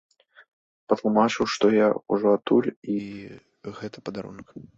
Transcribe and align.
Патлумачыў, 0.93 1.45
што 1.55 1.65
я 1.75 1.87
ўжо 2.15 2.27
адтуль 2.39 2.71
і 2.95 2.97
гэта 3.83 3.97
падарунак. 4.11 4.47